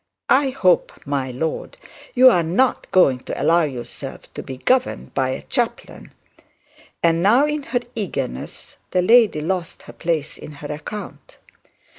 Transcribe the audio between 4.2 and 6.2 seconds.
to be governed by a chaplain.'